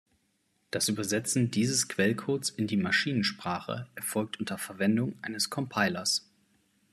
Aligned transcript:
Das 0.71 0.89
Übersetzen 0.89 1.51
dieses 1.51 1.87
Quellcodes 1.87 2.49
in 2.49 2.65
die 2.65 2.75
Maschinensprache 2.75 3.87
erfolgt 3.93 4.39
unter 4.39 4.57
Verwendung 4.57 5.13
eines 5.21 5.51
Compilers. 5.51 6.27